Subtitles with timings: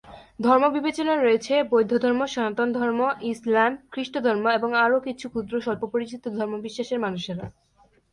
[0.39, 2.99] ধর্মবিবেচনায় রয়েছে বৌদ্ধধর্ম, সনাতন ধর্ম,
[3.31, 7.45] ইসলাম, খ্রিষ্টধর্ম এবং আরো কিছু ক্ষুদ্র-স্বল্পপরিচিত ধর্মবিশ্বাসের মানুষেরা।